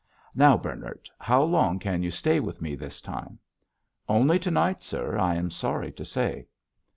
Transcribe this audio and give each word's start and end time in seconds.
Now, 0.33 0.57
Bernard, 0.57 1.11
how 1.19 1.43
long 1.43 1.77
can 1.77 2.01
you 2.01 2.09
stay 2.09 2.39
with 2.39 2.59
me 2.59 2.73
this 2.73 3.01
time?" 3.01 3.37
"Only 4.09 4.39
to 4.39 4.49
night, 4.49 4.81
sir, 4.81 5.15
I 5.15 5.35
am 5.35 5.51
sorry 5.51 5.91
to 5.91 6.03
say." 6.03 6.47